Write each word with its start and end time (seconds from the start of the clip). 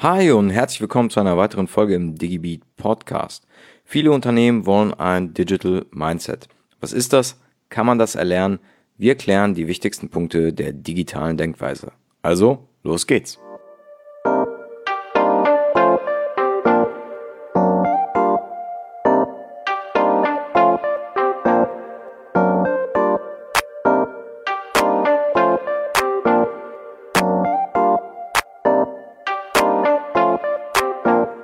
Hi 0.00 0.30
und 0.30 0.50
herzlich 0.50 0.80
willkommen 0.80 1.10
zu 1.10 1.18
einer 1.18 1.36
weiteren 1.36 1.66
Folge 1.66 1.96
im 1.96 2.14
DigiBeat 2.14 2.60
Podcast. 2.76 3.48
Viele 3.82 4.12
Unternehmen 4.12 4.64
wollen 4.64 4.94
ein 4.94 5.34
Digital 5.34 5.86
Mindset. 5.90 6.46
Was 6.80 6.92
ist 6.92 7.12
das? 7.12 7.40
Kann 7.68 7.84
man 7.84 7.98
das 7.98 8.14
erlernen? 8.14 8.60
Wir 8.96 9.16
klären 9.16 9.54
die 9.54 9.66
wichtigsten 9.66 10.08
Punkte 10.08 10.52
der 10.52 10.72
digitalen 10.72 11.36
Denkweise. 11.36 11.90
Also, 12.22 12.68
los 12.84 13.08
geht's. 13.08 13.40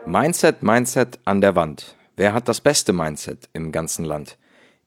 Mindset, 0.07 0.63
Mindset 0.63 1.19
an 1.25 1.41
der 1.41 1.57
Wand. 1.57 1.97
Wer 2.17 2.35
hat 2.35 2.47
das 2.47 2.61
beste 2.61 2.93
Mindset 2.93 3.49
im 3.55 3.73
ganzen 3.73 4.05
Land? 4.05 4.37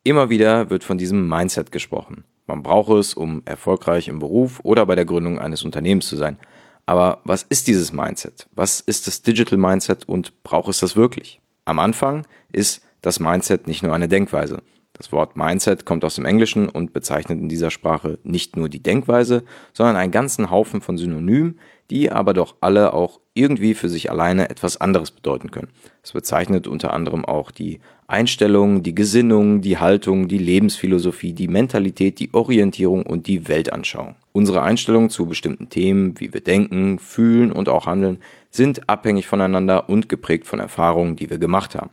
Immer 0.03 0.29
wieder 0.29 0.69
wird 0.69 0.83
von 0.83 0.99
diesem 0.99 1.27
Mindset 1.27 1.71
gesprochen. 1.71 2.23
Man 2.45 2.61
braucht 2.61 2.91
es, 2.91 3.15
um 3.15 3.41
erfolgreich 3.45 4.07
im 4.07 4.19
Beruf 4.19 4.59
oder 4.63 4.85
bei 4.85 4.93
der 4.93 5.05
Gründung 5.05 5.39
eines 5.39 5.63
Unternehmens 5.63 6.07
zu 6.07 6.17
sein. 6.17 6.37
Aber 6.85 7.21
was 7.23 7.43
ist 7.43 7.67
dieses 7.67 7.91
Mindset? 7.91 8.47
Was 8.53 8.79
ist 8.79 9.07
das 9.07 9.23
Digital 9.23 9.57
Mindset 9.57 10.07
und 10.07 10.43
braucht 10.43 10.69
es 10.69 10.79
das 10.79 10.95
wirklich? 10.95 11.41
Am 11.65 11.79
Anfang 11.79 12.27
ist 12.53 12.83
das 13.01 13.19
Mindset 13.19 13.67
nicht 13.67 13.81
nur 13.81 13.95
eine 13.95 14.07
Denkweise. 14.07 14.61
Das 14.93 15.11
Wort 15.11 15.35
Mindset 15.35 15.85
kommt 15.85 16.05
aus 16.05 16.15
dem 16.15 16.25
Englischen 16.25 16.69
und 16.69 16.93
bezeichnet 16.93 17.39
in 17.39 17.49
dieser 17.49 17.71
Sprache 17.71 18.19
nicht 18.23 18.55
nur 18.55 18.69
die 18.69 18.81
Denkweise, 18.81 19.43
sondern 19.73 19.95
einen 19.95 20.11
ganzen 20.11 20.49
Haufen 20.49 20.81
von 20.81 20.97
Synonymen, 20.97 21.59
die 21.89 22.11
aber 22.11 22.33
doch 22.33 22.55
alle 22.61 22.93
auch 22.93 23.19
irgendwie 23.33 23.73
für 23.73 23.87
sich 23.87 24.09
alleine 24.09 24.49
etwas 24.49 24.77
anderes 24.81 25.11
bedeuten 25.11 25.51
können. 25.51 25.69
Es 26.03 26.11
bezeichnet 26.11 26.67
unter 26.67 26.93
anderem 26.93 27.23
auch 27.23 27.51
die 27.51 27.79
Einstellung, 28.07 28.83
die 28.83 28.95
Gesinnung, 28.95 29.61
die 29.61 29.77
Haltung, 29.77 30.27
die 30.27 30.37
Lebensphilosophie, 30.37 31.33
die 31.33 31.47
Mentalität, 31.47 32.19
die 32.19 32.33
Orientierung 32.33 33.05
und 33.05 33.27
die 33.27 33.47
Weltanschauung. 33.47 34.15
Unsere 34.31 34.63
Einstellungen 34.63 35.09
zu 35.09 35.25
bestimmten 35.25 35.69
Themen, 35.69 36.19
wie 36.19 36.33
wir 36.33 36.41
denken, 36.41 36.99
fühlen 36.99 37.51
und 37.51 37.69
auch 37.69 37.85
handeln, 37.85 38.19
sind 38.49 38.89
abhängig 38.89 39.27
voneinander 39.27 39.89
und 39.89 40.09
geprägt 40.09 40.47
von 40.47 40.59
Erfahrungen, 40.59 41.15
die 41.15 41.29
wir 41.29 41.37
gemacht 41.37 41.75
haben. 41.75 41.91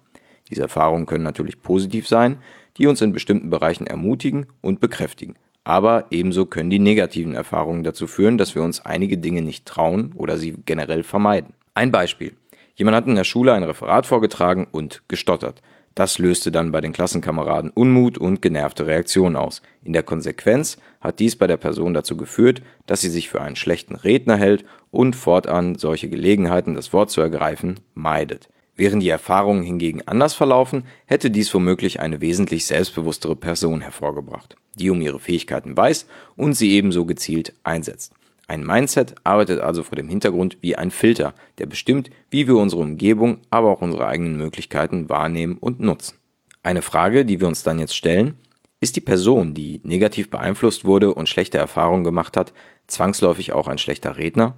Diese 0.50 0.62
Erfahrungen 0.62 1.06
können 1.06 1.24
natürlich 1.24 1.62
positiv 1.62 2.06
sein, 2.06 2.38
die 2.76 2.86
uns 2.86 3.00
in 3.00 3.12
bestimmten 3.12 3.50
Bereichen 3.50 3.86
ermutigen 3.86 4.46
und 4.60 4.80
bekräftigen. 4.80 5.36
Aber 5.64 6.06
ebenso 6.10 6.44
können 6.44 6.70
die 6.70 6.78
negativen 6.78 7.34
Erfahrungen 7.34 7.82
dazu 7.82 8.06
führen, 8.06 8.36
dass 8.36 8.54
wir 8.54 8.62
uns 8.62 8.84
einige 8.84 9.16
Dinge 9.16 9.42
nicht 9.42 9.64
trauen 9.66 10.12
oder 10.14 10.36
sie 10.36 10.54
generell 10.66 11.02
vermeiden. 11.02 11.54
Ein 11.72 11.90
Beispiel. 11.90 12.34
Jemand 12.76 12.96
hat 12.96 13.06
in 13.06 13.14
der 13.14 13.24
Schule 13.24 13.54
ein 13.54 13.62
Referat 13.62 14.04
vorgetragen 14.04 14.66
und 14.70 15.02
gestottert. 15.08 15.62
Das 15.94 16.18
löste 16.18 16.50
dann 16.50 16.72
bei 16.72 16.80
den 16.80 16.92
Klassenkameraden 16.92 17.70
Unmut 17.70 18.18
und 18.18 18.42
genervte 18.42 18.86
Reaktionen 18.86 19.36
aus. 19.36 19.62
In 19.84 19.92
der 19.92 20.02
Konsequenz 20.02 20.76
hat 21.00 21.20
dies 21.20 21.36
bei 21.36 21.46
der 21.46 21.56
Person 21.56 21.94
dazu 21.94 22.16
geführt, 22.16 22.62
dass 22.86 23.00
sie 23.00 23.10
sich 23.10 23.28
für 23.28 23.40
einen 23.40 23.54
schlechten 23.54 23.94
Redner 23.94 24.36
hält 24.36 24.64
und 24.90 25.14
fortan 25.14 25.76
solche 25.76 26.08
Gelegenheiten, 26.08 26.74
das 26.74 26.92
Wort 26.92 27.10
zu 27.10 27.20
ergreifen, 27.20 27.78
meidet. 27.94 28.48
Wären 28.76 29.00
die 29.00 29.08
Erfahrungen 29.08 29.62
hingegen 29.62 30.02
anders 30.06 30.34
verlaufen, 30.34 30.84
hätte 31.06 31.30
dies 31.30 31.52
womöglich 31.54 32.00
eine 32.00 32.20
wesentlich 32.20 32.66
selbstbewusstere 32.66 33.36
Person 33.36 33.80
hervorgebracht, 33.80 34.56
die 34.74 34.90
um 34.90 35.00
ihre 35.00 35.20
Fähigkeiten 35.20 35.76
weiß 35.76 36.06
und 36.36 36.54
sie 36.54 36.72
ebenso 36.72 37.04
gezielt 37.04 37.54
einsetzt. 37.62 38.12
Ein 38.46 38.66
Mindset 38.66 39.14
arbeitet 39.24 39.60
also 39.60 39.82
vor 39.82 39.96
dem 39.96 40.08
Hintergrund 40.08 40.58
wie 40.60 40.76
ein 40.76 40.90
Filter, 40.90 41.34
der 41.58 41.66
bestimmt, 41.66 42.10
wie 42.30 42.46
wir 42.46 42.56
unsere 42.56 42.82
Umgebung, 42.82 43.38
aber 43.50 43.70
auch 43.70 43.80
unsere 43.80 44.06
eigenen 44.06 44.36
Möglichkeiten 44.36 45.08
wahrnehmen 45.08 45.56
und 45.58 45.80
nutzen. 45.80 46.18
Eine 46.62 46.82
Frage, 46.82 47.24
die 47.24 47.40
wir 47.40 47.48
uns 47.48 47.62
dann 47.62 47.78
jetzt 47.78 47.96
stellen, 47.96 48.36
ist 48.80 48.96
die 48.96 49.00
Person, 49.00 49.54
die 49.54 49.80
negativ 49.82 50.30
beeinflusst 50.30 50.84
wurde 50.84 51.14
und 51.14 51.28
schlechte 51.28 51.58
Erfahrungen 51.58 52.04
gemacht 52.04 52.36
hat, 52.36 52.52
zwangsläufig 52.86 53.52
auch 53.52 53.66
ein 53.66 53.78
schlechter 53.78 54.18
Redner? 54.18 54.56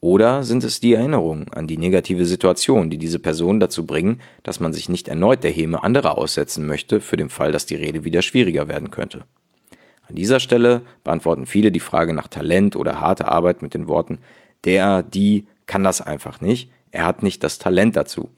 Oder 0.00 0.44
sind 0.44 0.62
es 0.62 0.78
die 0.78 0.94
Erinnerungen 0.94 1.48
an 1.52 1.66
die 1.66 1.76
negative 1.76 2.24
Situation, 2.24 2.88
die 2.88 2.98
diese 2.98 3.18
Person 3.18 3.58
dazu 3.58 3.84
bringen, 3.84 4.20
dass 4.44 4.60
man 4.60 4.72
sich 4.72 4.88
nicht 4.88 5.08
erneut 5.08 5.42
der 5.42 5.50
Häme 5.50 5.82
anderer 5.82 6.16
aussetzen 6.16 6.66
möchte, 6.66 7.00
für 7.00 7.16
den 7.16 7.30
Fall, 7.30 7.50
dass 7.50 7.66
die 7.66 7.74
Rede 7.74 8.04
wieder 8.04 8.22
schwieriger 8.22 8.68
werden 8.68 8.92
könnte? 8.92 9.24
An 10.08 10.14
dieser 10.14 10.40
Stelle 10.40 10.82
beantworten 11.02 11.46
viele 11.46 11.72
die 11.72 11.80
Frage 11.80 12.14
nach 12.14 12.28
Talent 12.28 12.76
oder 12.76 13.00
harter 13.00 13.28
Arbeit 13.28 13.60
mit 13.60 13.74
den 13.74 13.88
Worten, 13.88 14.18
der, 14.64 15.02
die 15.02 15.46
kann 15.66 15.84
das 15.84 16.00
einfach 16.00 16.40
nicht, 16.40 16.70
er 16.92 17.04
hat 17.04 17.22
nicht 17.22 17.42
das 17.42 17.58
Talent 17.58 17.96
dazu. 17.96 18.30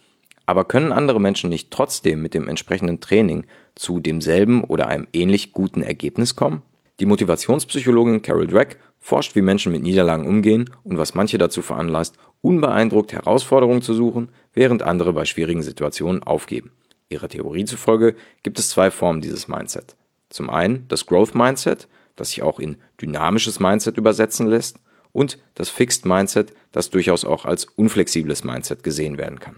Aber 0.46 0.64
können 0.64 0.92
andere 0.92 1.20
Menschen 1.20 1.50
nicht 1.50 1.70
trotzdem 1.70 2.22
mit 2.22 2.34
dem 2.34 2.48
entsprechenden 2.48 3.00
Training 3.00 3.44
zu 3.76 4.00
demselben 4.00 4.64
oder 4.64 4.88
einem 4.88 5.06
ähnlich 5.12 5.52
guten 5.52 5.82
Ergebnis 5.82 6.34
kommen? 6.34 6.62
Die 7.00 7.06
Motivationspsychologin 7.06 8.20
Carol 8.20 8.46
Dweck 8.46 8.78
forscht, 8.98 9.34
wie 9.34 9.40
Menschen 9.40 9.72
mit 9.72 9.82
Niederlagen 9.82 10.26
umgehen 10.26 10.68
und 10.84 10.98
was 10.98 11.14
manche 11.14 11.38
dazu 11.38 11.62
veranlasst, 11.62 12.16
unbeeindruckt 12.42 13.14
Herausforderungen 13.14 13.80
zu 13.80 13.94
suchen, 13.94 14.28
während 14.52 14.82
andere 14.82 15.14
bei 15.14 15.24
schwierigen 15.24 15.62
Situationen 15.62 16.22
aufgeben. 16.22 16.72
Ihrer 17.08 17.28
Theorie 17.28 17.64
zufolge 17.64 18.16
gibt 18.42 18.58
es 18.58 18.68
zwei 18.68 18.90
Formen 18.90 19.22
dieses 19.22 19.48
Mindset. 19.48 19.96
Zum 20.28 20.50
einen 20.50 20.86
das 20.88 21.06
Growth 21.06 21.34
Mindset, 21.34 21.88
das 22.16 22.30
sich 22.30 22.42
auch 22.42 22.60
in 22.60 22.76
dynamisches 23.00 23.60
Mindset 23.60 23.96
übersetzen 23.96 24.46
lässt, 24.46 24.78
und 25.12 25.38
das 25.54 25.70
Fixed 25.70 26.04
Mindset, 26.04 26.52
das 26.70 26.90
durchaus 26.90 27.24
auch 27.24 27.46
als 27.46 27.64
unflexibles 27.64 28.44
Mindset 28.44 28.84
gesehen 28.84 29.18
werden 29.18 29.40
kann. 29.40 29.56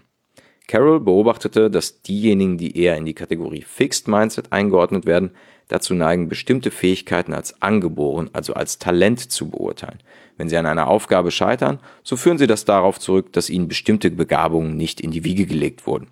Carol 0.68 1.00
beobachtete, 1.00 1.70
dass 1.70 2.00
diejenigen, 2.02 2.56
die 2.56 2.78
eher 2.78 2.96
in 2.96 3.04
die 3.04 3.14
Kategorie 3.14 3.62
Fixed 3.62 4.08
Mindset 4.08 4.52
eingeordnet 4.52 5.04
werden, 5.04 5.32
dazu 5.72 5.94
neigen, 5.94 6.28
bestimmte 6.28 6.70
Fähigkeiten 6.70 7.32
als 7.32 7.62
angeboren, 7.62 8.28
also 8.32 8.54
als 8.54 8.78
Talent 8.78 9.20
zu 9.20 9.48
beurteilen. 9.48 9.98
Wenn 10.36 10.48
sie 10.48 10.56
an 10.56 10.66
einer 10.66 10.88
Aufgabe 10.88 11.30
scheitern, 11.30 11.78
so 12.02 12.16
führen 12.16 12.38
sie 12.38 12.46
das 12.46 12.64
darauf 12.64 12.98
zurück, 12.98 13.32
dass 13.32 13.50
ihnen 13.50 13.68
bestimmte 13.68 14.10
Begabungen 14.10 14.76
nicht 14.76 15.00
in 15.00 15.10
die 15.10 15.24
Wiege 15.24 15.46
gelegt 15.46 15.86
wurden. 15.86 16.08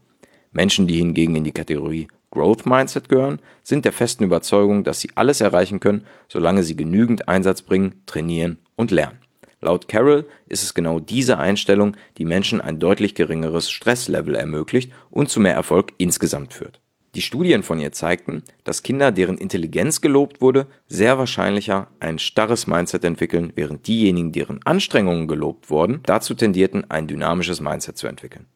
Menschen, 0.53 0.87
die 0.87 0.97
hingegen 0.97 1.37
in 1.37 1.44
die 1.44 1.53
Kategorie 1.53 2.09
Growth 2.31 2.65
Mindset 2.65 3.09
gehören, 3.09 3.41
sind 3.62 3.84
der 3.84 3.93
festen 3.93 4.25
Überzeugung, 4.25 4.84
dass 4.84 5.00
sie 5.00 5.10
alles 5.15 5.41
erreichen 5.41 5.81
können, 5.81 6.06
solange 6.28 6.62
sie 6.62 6.77
genügend 6.77 7.28
Einsatz 7.28 7.62
bringen, 7.62 8.03
trainieren 8.06 8.59
und 8.77 8.91
lernen. 8.91 9.19
Laut 9.60 9.88
Carroll 9.88 10.27
ist 10.47 10.62
es 10.62 10.72
genau 10.72 11.00
diese 11.00 11.38
Einstellung, 11.38 11.97
die 12.16 12.25
Menschen 12.25 12.60
ein 12.62 12.78
deutlich 12.78 13.15
geringeres 13.15 13.71
Stresslevel 13.71 14.34
ermöglicht 14.34 14.91
und 15.10 15.28
zu 15.28 15.38
mehr 15.38 15.54
Erfolg 15.54 15.92
insgesamt 15.98 16.54
führt. 16.54 16.81
Die 17.16 17.22
Studien 17.22 17.65
von 17.65 17.81
ihr 17.81 17.91
zeigten, 17.91 18.44
dass 18.62 18.84
Kinder, 18.84 19.10
deren 19.10 19.37
Intelligenz 19.37 20.00
gelobt 20.00 20.41
wurde, 20.41 20.66
sehr 20.87 21.19
wahrscheinlicher 21.19 21.88
ein 21.98 22.21
starres 22.21 22.69
Mindset 22.69 23.04
entwickeln, 23.04 23.53
während 23.56 23.88
diejenigen, 23.88 24.31
deren 24.31 24.60
Anstrengungen 24.65 25.26
gelobt 25.26 25.71
wurden, 25.71 26.00
dazu 26.04 26.34
tendierten, 26.34 26.88
ein 26.88 27.09
dynamisches 27.09 27.60
Mindset 27.60 27.98
zu 27.98 28.06
entwickeln. 28.06 28.47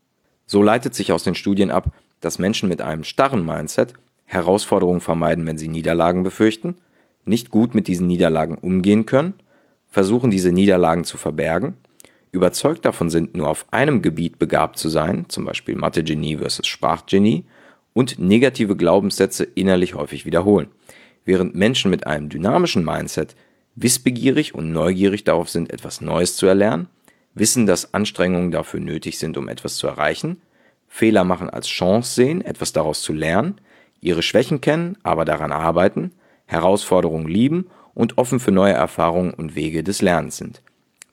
So 0.47 0.63
leitet 0.63 0.95
sich 0.95 1.11
aus 1.11 1.25
den 1.25 1.35
Studien 1.35 1.73
ab, 1.73 1.93
dass 2.21 2.39
Menschen 2.39 2.69
mit 2.69 2.81
einem 2.81 3.03
starren 3.03 3.45
Mindset 3.45 3.95
Herausforderungen 4.25 5.01
vermeiden, 5.01 5.47
wenn 5.47 5.59
sie 5.59 5.69
Niederlagen 5.69 6.23
befürchten, 6.23 6.77
nicht 7.25 7.51
gut 7.51 7.75
mit 7.75 7.89
diesen 7.89 8.07
Niederlagen 8.07 8.57
umgehen 8.57 9.05
können, 9.05 9.35
versuchen 9.89 10.31
diese 10.31 10.53
Niederlagen 10.53 11.05
zu 11.05 11.17
verbergen, 11.17 11.75
überzeugt 12.31 12.85
davon 12.85 13.11
sind, 13.11 13.37
nur 13.37 13.49
auf 13.49 13.67
einem 13.71 14.01
Gebiet 14.03 14.39
begabt 14.39 14.79
zu 14.79 14.89
sein, 14.89 15.27
zum 15.29 15.45
Beispiel 15.45 15.77
Mathe-Genie 15.77 16.37
versus 16.39 16.67
Sprachgenie, 16.67 17.45
und 17.95 18.19
negative 18.19 18.77
Glaubenssätze 18.77 19.45
innerlich 19.45 19.95
häufig 19.95 20.27
wiederholen. 20.27 20.69
Während 21.25 21.55
Menschen 21.55 21.91
mit 21.91 22.07
einem 22.07 22.29
dynamischen 22.29 22.85
Mindset 22.85 23.35
wissbegierig 23.77 24.55
und 24.55 24.73
neugierig 24.73 25.25
darauf 25.25 25.49
sind, 25.49 25.73
etwas 25.73 26.03
Neues 26.03 26.37
zu 26.37 26.47
erlernen, 26.47 26.89
wissen, 27.35 27.67
dass 27.67 27.95
Anstrengungen 27.95 28.51
dafür 28.51 28.81
nötig 28.81 29.19
sind, 29.19 29.39
um 29.39 29.49
etwas 29.49 29.77
zu 29.77 29.87
erreichen, 29.87 30.43
Fehler 30.87 31.25
machen 31.25 31.51
als 31.51 31.67
Chance 31.67 32.15
sehen, 32.15 32.45
etwas 32.45 32.73
daraus 32.73 33.03
zu 33.03 33.13
lernen, 33.13 33.61
ihre 34.01 34.23
Schwächen 34.23 34.61
kennen, 34.61 34.97
aber 35.03 35.25
daran 35.25 35.51
arbeiten, 35.51 36.13
Herausforderungen 36.47 37.27
lieben 37.27 37.67
und 37.95 38.19
offen 38.19 38.39
für 38.39 38.53
neue 38.53 38.75
Erfahrungen 38.75 39.35
und 39.35 39.57
Wege 39.57 39.83
des 39.83 40.03
Lernens 40.03 40.37
sind. 40.37 40.63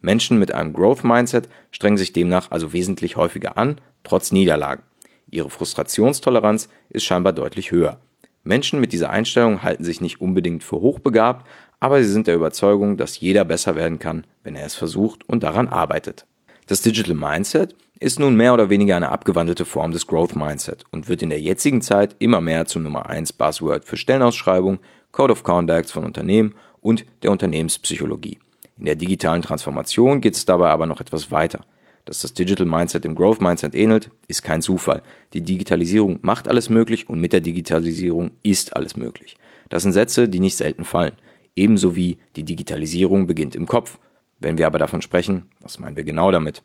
Menschen 0.02 0.38
mit 0.40 0.54
einem 0.54 0.74
Growth 0.74 1.04
Mindset 1.04 1.48
strengen 1.72 1.98
sich 1.98 2.12
demnach 2.12 2.52
also 2.52 2.74
wesentlich 2.74 3.16
häufiger 3.16 3.58
an, 3.58 3.80
trotz 4.04 4.32
Niederlagen. 4.32 4.84
Ihre 5.32 5.50
Frustrationstoleranz 5.50 6.70
ist 6.90 7.06
scheinbar 7.06 7.34
deutlich 7.34 7.72
höher. 7.72 8.00
Menschen 8.44 8.80
mit 8.80 8.92
dieser 8.92 9.10
Einstellung 9.10 9.64
halten 9.64 9.84
sich 9.84 10.02
nicht 10.02 10.20
unbedingt 10.20 10.64
für 10.64 10.78
hochbegabt, 10.78 11.48
aber 11.80 12.04
sie 12.04 12.12
sind 12.12 12.28
der 12.28 12.36
Überzeugung, 12.36 12.98
dass 12.98 13.20
jeder 13.20 13.46
besser 13.46 13.76
werden 13.76 13.98
kann, 13.98 14.26
wenn 14.44 14.56
er 14.56 14.66
es 14.66 14.76
versucht 14.76 15.28
und 15.28 15.44
daran 15.44 15.68
arbeitet. 15.68 16.26
Das 16.68 16.82
Digital 16.82 17.16
Mindset 17.16 17.76
ist 18.00 18.20
nun 18.20 18.36
mehr 18.36 18.54
oder 18.54 18.70
weniger 18.70 18.96
eine 18.96 19.10
abgewandelte 19.10 19.64
Form 19.64 19.92
des 19.92 20.08
Growth 20.08 20.36
Mindset 20.36 20.86
und 20.92 21.08
wird 21.08 21.22
in 21.22 21.30
der 21.30 21.40
jetzigen 21.40 21.82
Zeit 21.82 22.16
immer 22.20 22.42
mehr 22.42 22.66
zum 22.66 22.84
Nummer 22.84 23.08
1 23.08 23.34
Buzzword 23.34 23.86
für 23.86 23.98
Stellenausschreibung, 23.98 24.80
Code 25.12 25.34
of 25.34 25.44
Conduct 25.44 25.92
von 25.92 26.04
Unternehmen 26.04 26.56
und 26.82 27.06
der 27.22 27.32
Unternehmenspsychologie. 27.32 28.40
In 28.78 28.86
der 28.86 28.96
digitalen 28.96 29.44
Transformation 29.44 30.22
geht 30.22 30.36
es 30.36 30.46
dabei 30.46 30.70
aber 30.70 30.88
noch 30.88 31.00
etwas 31.00 31.30
weiter. 31.30 31.64
Dass 32.06 32.22
das 32.22 32.34
Digital 32.34 32.66
Mindset 32.66 33.04
dem 33.04 33.16
Growth 33.16 33.42
Mindset 33.42 33.76
ähnelt, 33.76 34.10
ist 34.28 34.44
kein 34.44 34.62
Zufall. 34.62 35.04
Die 35.34 35.42
Digitalisierung 35.42 36.20
macht 36.22 36.48
alles 36.48 36.70
möglich 36.70 37.10
und 37.10 37.20
mit 37.20 37.34
der 37.34 37.42
Digitalisierung 37.42 38.32
ist 38.44 38.76
alles 38.76 38.96
möglich. 38.96 39.38
Das 39.70 39.84
sind 39.84 39.94
Sätze, 39.94 40.28
die 40.28 40.40
nicht 40.40 40.58
selten 40.58 40.84
fallen. 40.84 41.14
Ebenso 41.56 41.96
wie 41.96 42.18
die 42.36 42.44
Digitalisierung 42.44 43.28
beginnt 43.28 43.56
im 43.56 43.68
Kopf. 43.68 44.00
Wenn 44.40 44.58
wir 44.58 44.66
aber 44.66 44.80
davon 44.80 45.02
sprechen, 45.02 45.44
was 45.60 45.80
meinen 45.80 45.96
wir 45.96 46.04
genau 46.04 46.32
damit? 46.32 46.64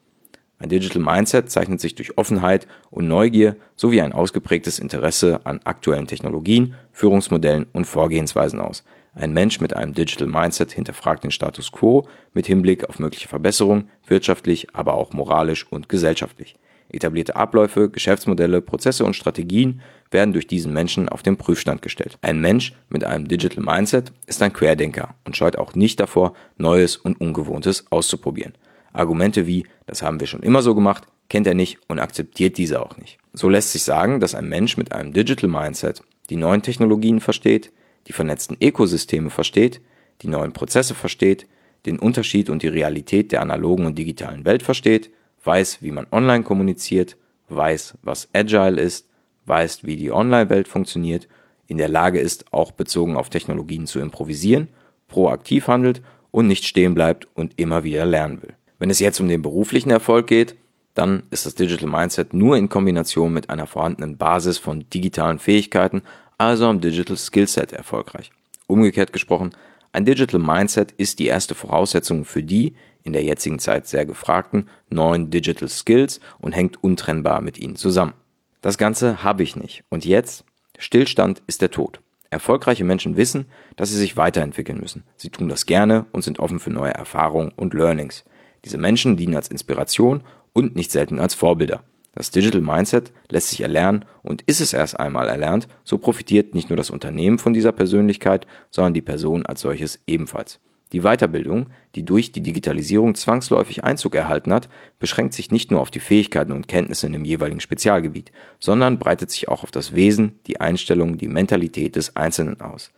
Ein 0.58 0.70
Digital 0.70 1.02
Mindset 1.02 1.50
zeichnet 1.50 1.80
sich 1.80 1.94
durch 1.94 2.16
Offenheit 2.16 2.66
und 2.90 3.06
Neugier 3.06 3.56
sowie 3.74 4.00
ein 4.00 4.14
ausgeprägtes 4.14 4.78
Interesse 4.78 5.40
an 5.44 5.60
aktuellen 5.64 6.06
Technologien, 6.06 6.74
Führungsmodellen 6.92 7.66
und 7.74 7.84
Vorgehensweisen 7.84 8.60
aus. 8.60 8.82
Ein 9.18 9.32
Mensch 9.32 9.60
mit 9.60 9.74
einem 9.74 9.94
Digital 9.94 10.28
Mindset 10.28 10.72
hinterfragt 10.72 11.24
den 11.24 11.30
Status 11.30 11.72
quo 11.72 12.06
mit 12.34 12.46
Hinblick 12.46 12.86
auf 12.86 12.98
mögliche 12.98 13.28
Verbesserungen, 13.28 13.88
wirtschaftlich, 14.06 14.74
aber 14.74 14.92
auch 14.92 15.14
moralisch 15.14 15.66
und 15.72 15.88
gesellschaftlich. 15.88 16.56
Etablierte 16.90 17.34
Abläufe, 17.34 17.88
Geschäftsmodelle, 17.88 18.60
Prozesse 18.60 19.06
und 19.06 19.16
Strategien 19.16 19.80
werden 20.10 20.34
durch 20.34 20.46
diesen 20.46 20.74
Menschen 20.74 21.08
auf 21.08 21.22
den 21.22 21.38
Prüfstand 21.38 21.80
gestellt. 21.80 22.18
Ein 22.20 22.42
Mensch 22.42 22.74
mit 22.90 23.04
einem 23.04 23.26
Digital 23.26 23.64
Mindset 23.64 24.12
ist 24.26 24.42
ein 24.42 24.52
Querdenker 24.52 25.14
und 25.24 25.34
scheut 25.34 25.56
auch 25.56 25.74
nicht 25.74 25.98
davor, 25.98 26.34
Neues 26.58 26.98
und 26.98 27.18
Ungewohntes 27.18 27.86
auszuprobieren. 27.90 28.52
Argumente 28.92 29.46
wie, 29.46 29.64
das 29.86 30.02
haben 30.02 30.20
wir 30.20 30.26
schon 30.26 30.42
immer 30.42 30.60
so 30.60 30.74
gemacht, 30.74 31.04
kennt 31.30 31.46
er 31.46 31.54
nicht 31.54 31.78
und 31.88 32.00
akzeptiert 32.00 32.58
diese 32.58 32.82
auch 32.82 32.98
nicht. 32.98 33.16
So 33.32 33.48
lässt 33.48 33.72
sich 33.72 33.82
sagen, 33.82 34.20
dass 34.20 34.34
ein 34.34 34.48
Mensch 34.48 34.76
mit 34.76 34.92
einem 34.92 35.14
Digital 35.14 35.48
Mindset 35.48 36.02
die 36.28 36.36
neuen 36.36 36.60
Technologien 36.60 37.20
versteht, 37.20 37.72
die 38.06 38.12
vernetzten 38.12 38.56
Ökosysteme 38.60 39.30
versteht, 39.30 39.80
die 40.22 40.28
neuen 40.28 40.52
Prozesse 40.52 40.94
versteht, 40.94 41.46
den 41.84 41.98
Unterschied 41.98 42.50
und 42.50 42.62
die 42.62 42.68
Realität 42.68 43.32
der 43.32 43.42
analogen 43.42 43.86
und 43.86 43.98
digitalen 43.98 44.44
Welt 44.44 44.62
versteht, 44.62 45.10
weiß, 45.44 45.82
wie 45.82 45.92
man 45.92 46.06
online 46.10 46.44
kommuniziert, 46.44 47.16
weiß, 47.48 47.94
was 48.02 48.28
Agile 48.32 48.80
ist, 48.80 49.08
weiß, 49.46 49.84
wie 49.84 49.96
die 49.96 50.10
Online-Welt 50.10 50.68
funktioniert, 50.68 51.28
in 51.68 51.78
der 51.78 51.88
Lage 51.88 52.18
ist, 52.20 52.52
auch 52.52 52.72
bezogen 52.72 53.16
auf 53.16 53.30
Technologien 53.30 53.86
zu 53.86 54.00
improvisieren, 54.00 54.68
proaktiv 55.08 55.68
handelt 55.68 56.02
und 56.30 56.48
nicht 56.48 56.64
stehen 56.64 56.94
bleibt 56.94 57.28
und 57.34 57.58
immer 57.58 57.84
wieder 57.84 58.04
lernen 58.04 58.42
will. 58.42 58.54
Wenn 58.78 58.90
es 58.90 59.00
jetzt 59.00 59.20
um 59.20 59.28
den 59.28 59.42
beruflichen 59.42 59.90
Erfolg 59.90 60.26
geht, 60.26 60.56
dann 60.94 61.24
ist 61.30 61.46
das 61.46 61.54
Digital 61.54 61.88
Mindset 61.88 62.34
nur 62.34 62.56
in 62.56 62.68
Kombination 62.68 63.32
mit 63.32 63.50
einer 63.50 63.66
vorhandenen 63.66 64.16
Basis 64.16 64.58
von 64.58 64.88
digitalen 64.90 65.38
Fähigkeiten 65.38 66.02
also 66.38 66.66
am 66.66 66.80
Digital 66.80 67.16
Skillset 67.16 67.72
erfolgreich. 67.72 68.30
Umgekehrt 68.66 69.12
gesprochen, 69.12 69.50
ein 69.92 70.04
Digital 70.04 70.40
Mindset 70.40 70.92
ist 70.92 71.18
die 71.18 71.26
erste 71.26 71.54
Voraussetzung 71.54 72.24
für 72.24 72.42
die 72.42 72.74
in 73.02 73.12
der 73.12 73.22
jetzigen 73.22 73.58
Zeit 73.58 73.86
sehr 73.86 74.04
gefragten 74.04 74.68
neuen 74.90 75.30
Digital 75.30 75.68
Skills 75.68 76.20
und 76.38 76.52
hängt 76.52 76.82
untrennbar 76.82 77.40
mit 77.40 77.58
ihnen 77.58 77.76
zusammen. 77.76 78.14
Das 78.60 78.78
Ganze 78.78 79.22
habe 79.22 79.42
ich 79.42 79.56
nicht. 79.56 79.84
Und 79.88 80.04
jetzt? 80.04 80.44
Stillstand 80.78 81.42
ist 81.46 81.62
der 81.62 81.70
Tod. 81.70 82.00
Erfolgreiche 82.30 82.84
Menschen 82.84 83.16
wissen, 83.16 83.46
dass 83.76 83.90
sie 83.90 83.96
sich 83.96 84.16
weiterentwickeln 84.16 84.80
müssen. 84.80 85.04
Sie 85.16 85.30
tun 85.30 85.48
das 85.48 85.64
gerne 85.64 86.06
und 86.12 86.22
sind 86.22 86.40
offen 86.40 86.58
für 86.58 86.70
neue 86.70 86.92
Erfahrungen 86.92 87.52
und 87.54 87.72
Learnings. 87.72 88.24
Diese 88.64 88.76
Menschen 88.76 89.16
dienen 89.16 89.36
als 89.36 89.48
Inspiration 89.48 90.22
und 90.52 90.74
nicht 90.74 90.90
selten 90.90 91.20
als 91.20 91.34
Vorbilder. 91.34 91.84
Das 92.16 92.30
Digital 92.30 92.62
Mindset 92.62 93.12
lässt 93.28 93.50
sich 93.50 93.60
erlernen 93.60 94.06
und 94.22 94.40
ist 94.46 94.62
es 94.62 94.72
erst 94.72 94.98
einmal 94.98 95.28
erlernt, 95.28 95.68
so 95.84 95.98
profitiert 95.98 96.54
nicht 96.54 96.70
nur 96.70 96.76
das 96.78 96.88
Unternehmen 96.88 97.38
von 97.38 97.52
dieser 97.52 97.72
Persönlichkeit, 97.72 98.46
sondern 98.70 98.94
die 98.94 99.02
Person 99.02 99.44
als 99.44 99.60
solches 99.60 100.00
ebenfalls. 100.06 100.58
Die 100.92 101.02
Weiterbildung, 101.02 101.66
die 101.94 102.04
durch 102.04 102.32
die 102.32 102.40
Digitalisierung 102.40 103.16
zwangsläufig 103.16 103.84
Einzug 103.84 104.14
erhalten 104.14 104.54
hat, 104.54 104.70
beschränkt 104.98 105.34
sich 105.34 105.50
nicht 105.50 105.70
nur 105.70 105.82
auf 105.82 105.90
die 105.90 106.00
Fähigkeiten 106.00 106.52
und 106.52 106.68
Kenntnisse 106.68 107.06
in 107.06 107.12
dem 107.12 107.26
jeweiligen 107.26 107.60
Spezialgebiet, 107.60 108.32
sondern 108.60 108.98
breitet 108.98 109.30
sich 109.30 109.48
auch 109.48 109.62
auf 109.62 109.70
das 109.70 109.94
Wesen, 109.94 110.38
die 110.46 110.58
Einstellung, 110.58 111.18
die 111.18 111.28
Mentalität 111.28 111.96
des 111.96 112.16
Einzelnen 112.16 112.62
aus. 112.62 112.92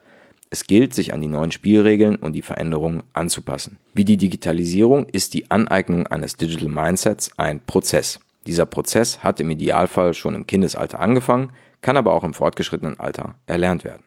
Es 0.51 0.65
gilt, 0.69 0.95
sich 0.95 1.13
an 1.13 1.21
die 1.21 1.27
neuen 1.29 1.51
Spielregeln 1.51 2.15
und 2.17 2.35
die 2.35 2.43
Veränderungen 2.43 3.03
anzupassen. 3.15 3.79
Wie 3.95 4.05
die 4.05 4.17
Digitalisierung 4.17 5.07
ist 5.07 5.35
die 5.35 5.51
Aneignung 5.51 6.07
eines 6.07 6.37
Digital 6.37 6.69
Mindsets 6.69 7.33
ein 7.37 7.61
Prozess. 7.67 8.21
Dieser 8.49 8.65
Prozess 8.65 9.23
hat 9.23 9.41
im 9.41 9.51
Idealfall 9.51 10.15
schon 10.15 10.35
im 10.35 10.47
Kindesalter 10.47 11.01
angefangen, 11.01 11.53
kann 11.83 11.99
aber 11.99 12.15
auch 12.15 12.25
im 12.25 12.33
fortgeschrittenen 12.33 12.99
Alter 12.99 13.35
erlernt 13.45 13.85
werden. 13.85 14.05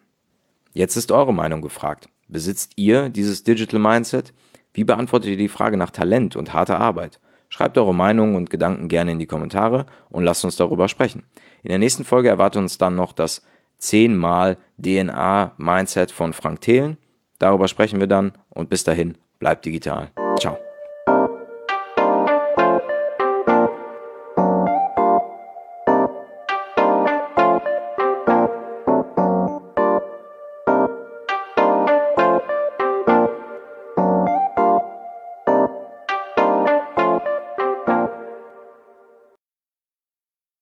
Jetzt 0.74 0.96
ist 0.96 1.12
eure 1.12 1.32
Meinung 1.32 1.62
gefragt. 1.62 2.10
Besitzt 2.28 2.72
ihr 2.76 3.10
dieses 3.10 3.44
Digital 3.44 3.80
Mindset? 3.80 4.34
Wie 4.74 4.84
beantwortet 4.84 5.30
ihr 5.30 5.38
die 5.38 5.48
Frage 5.48 5.78
nach 5.78 5.92
Talent 5.92 6.36
und 6.36 6.54
harter 6.54 6.80
Arbeit? 6.80 7.20
Schreibt 7.50 7.78
eure 7.78 7.94
Meinung 7.94 8.34
und 8.34 8.50
Gedanken 8.50 8.88
gerne 8.88 9.12
in 9.12 9.20
die 9.20 9.28
Kommentare 9.28 9.86
und 10.10 10.24
lasst 10.24 10.44
uns 10.44 10.56
darüber 10.56 10.88
sprechen. 10.88 11.24
In 11.62 11.70
der 11.70 11.78
nächsten 11.78 12.04
Folge 12.04 12.30
erwartet 12.30 12.64
uns 12.64 12.80
dann 12.80 12.96
noch 12.96 13.14
das 13.14 13.44
10 13.78 14.18
mal 14.18 14.58
DNA 14.84 15.54
Mindset 15.58 16.12
von 16.12 16.34
Frank 16.34 16.62
Thelen. 16.62 16.98
Darüber 17.38 17.68
sprechen 17.68 18.00
wir 18.00 18.08
dann 18.08 18.32
und 18.50 18.72
bis 18.72 18.84
dahin 18.84 19.20
bleibt 19.38 19.66
digital. 19.66 20.10
Ciao. 20.40 20.58